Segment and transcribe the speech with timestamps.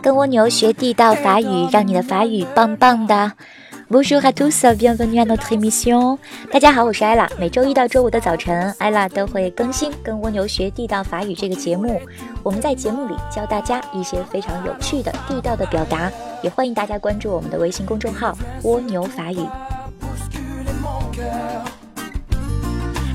[0.00, 3.32] 跟蜗牛学地道法语，让你的法语棒棒的。
[3.90, 6.18] Bonjour à tous, bienvenue à notre émission。
[6.50, 7.28] 大家好，我是艾拉。
[7.38, 12.00] 每周一到周五的早晨，艾拉都会更新《跟蜗牛学地道法语》这个节目。
[12.42, 16.10] 我们在节目里教大家一些非常有趣的地道的表达，
[16.42, 19.40] 也欢迎大家关注我们的微信公众号“蜗牛法语”。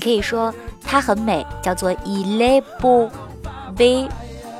[0.00, 4.08] 可以说她很美，叫做 il est beau，b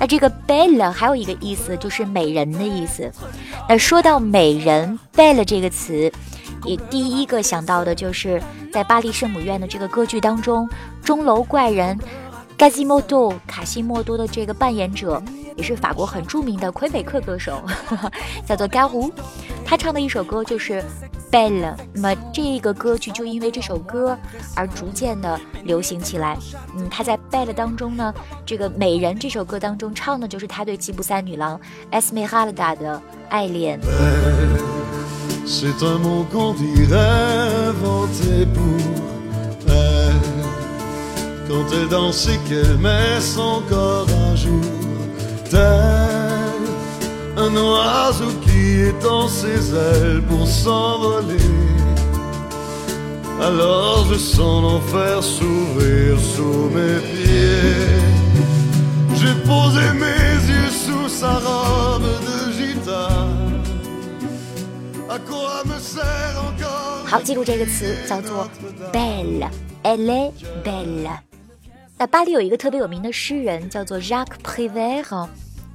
[0.00, 3.12] 那这个 belle 还有一个意思就是美人的意思。
[3.68, 6.10] 那说到美人 belle 这个词，
[6.64, 10.68] 也第一个想到的就是在巴黎圣母院的这个歌剧当中，
[11.04, 11.98] 钟楼怪人
[12.56, 15.22] g a z i m o d o 卡西莫多的这个扮演者，
[15.56, 17.62] 也是法国很著名的魁北克歌手，
[18.46, 19.10] 叫做 Garou，
[19.64, 20.82] 他唱的一首歌就是。
[21.32, 24.14] Belle，那么这个歌剧就因为这首歌
[24.54, 26.36] 而逐渐的流行起来。
[26.76, 28.12] 嗯，他在 Belle 当中呢，
[28.44, 31.58] 这个美人这首歌当中唱的就是他对吉普赛女郎
[31.90, 33.80] Esmeralda 的爱恋。
[47.37, 51.37] un oiseau qui étend ses ailes pour s'envoler.
[53.41, 58.01] Alors je sens l'enfer s'ouvrir sous mes pieds.
[59.19, 63.61] J'ai posé mes yeux sous sa robe de gitane.
[65.09, 68.49] À quoi me sert encore 好，记住这个词叫做
[68.91, 70.31] belle，elle est
[70.63, 71.07] belle。
[72.02, 75.28] 那巴黎有一个特别有名的诗人，叫做 Jacques Prévert。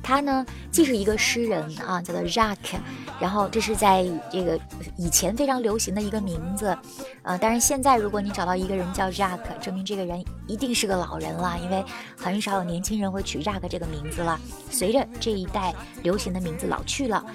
[0.04, 2.76] 他呢，既是一个诗人啊，叫做 Jacques，
[3.18, 4.60] 然后这是在这个
[4.98, 6.78] 以前非常流行的一个名字，
[7.24, 11.82] 呃，当然现在如果你找到一个人叫 Jacques，证明这个人一定是个老人了，因为
[12.18, 14.38] 很少有年轻人会取 Jacques 这个名字了。
[14.70, 15.74] 随着这一代
[16.04, 17.26] 流行的名字老去了。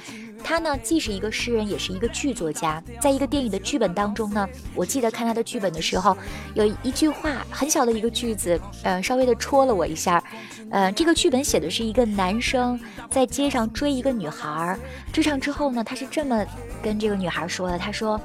[0.42, 2.82] 他呢，既是一个诗人，也是一个剧作家。
[3.00, 6.16] 在一个电影的剧本当中呢，我记得看他的剧本的时候，
[6.54, 10.22] 有一句话很小的一个句子，呃，稍微的戳了我一下。
[10.70, 12.78] 呃，这个剧本写的是一个男生
[13.10, 14.78] 在街上追一个女孩，
[15.12, 16.44] 追上之后呢，他是这么
[16.82, 18.20] 跟这个女孩说的：“他说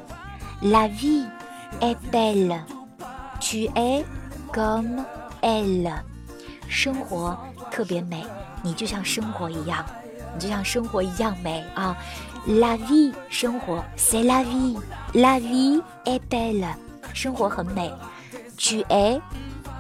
[0.62, 1.28] ，La vie
[1.82, 2.60] est belle,
[3.42, 4.04] tu es
[4.54, 5.04] comme
[5.42, 5.94] elle。
[6.70, 7.38] 生活
[7.72, 8.26] 特别美，
[8.64, 9.86] 你就像生活一样。”
[10.38, 11.98] 就像生活一样美啊
[12.46, 16.74] ！La vie，生活，c'est la vie，la vie est belle，
[17.14, 17.92] 生活很美。
[18.58, 19.22] Tu es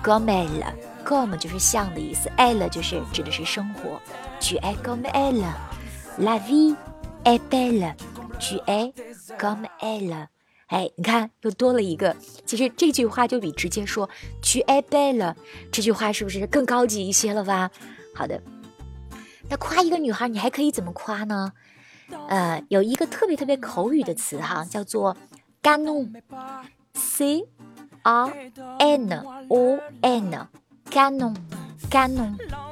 [0.03, 3.99] comme elle，comme 就是像的意思，elle 就是指的是生活。
[4.39, 6.75] Tu es comme elle，la vie
[7.23, 8.93] est belle，tu es
[9.39, 10.27] comme elle。
[10.67, 12.15] 哎，你看又多了一个。
[12.45, 14.09] 其实这句话就比直接说
[14.41, 15.33] Tu es belle
[15.71, 17.71] 这句话是不是更高级一些了吧？
[18.13, 18.41] 好的。
[19.49, 21.53] 那夸一个女孩，你还可以怎么夸呢？
[22.29, 25.15] 呃，有一个特别特别口语的词哈，叫做
[25.61, 27.45] “canon”，c
[28.03, 28.31] r
[28.79, 29.11] n
[29.49, 31.35] o n，canon，canon。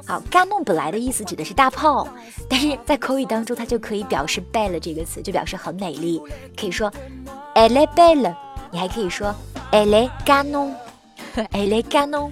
[0.07, 2.07] 好，canon 本来的意思指的是大炮，
[2.49, 6.21] 但是在口语当中，它就可以表示 belle 这个词，就表示很美丽。
[6.55, 6.89] 可以说
[7.55, 8.33] “elle belle”，
[8.71, 9.35] 你还可以说
[9.71, 12.31] “elle gana”，elle gana。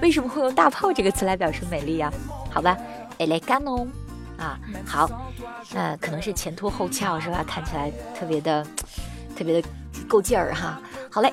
[0.00, 2.12] 为什么会用大炮这个词来表示美丽呀？
[2.50, 2.76] 好吧。
[3.18, 3.84] 哎，来干哦！
[4.38, 4.56] 啊，
[4.86, 5.10] 好，
[5.74, 7.42] 呃，可能是前凸后翘是吧？
[7.44, 8.64] 看起来特别的，
[9.36, 9.68] 特别的
[10.08, 10.80] 够劲儿哈。
[11.10, 11.32] 好嘞，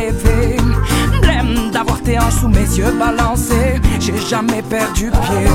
[2.40, 5.50] sous mes yeux balancés, j'ai jamais perdu pied.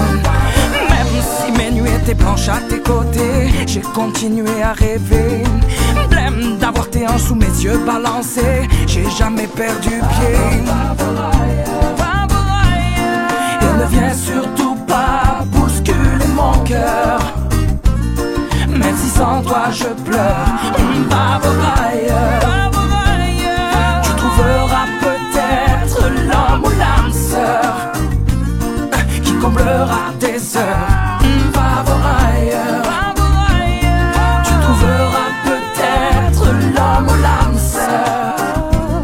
[0.91, 5.45] Même si mes nuits étaient blanches à tes côtés, j'ai continué à rêver.
[6.11, 10.39] Blême d'avoir tes hanches sous mes yeux balancés, j'ai jamais perdu pied.
[13.63, 17.19] Et ne viens surtout pas bousculer mon cœur.
[18.69, 20.65] Même si sans toi je pleure,
[34.45, 36.45] Tu trouveras peut-être
[36.75, 39.03] l'homme ou l'âme sœur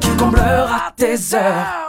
[0.00, 1.87] qui comblera tes heures.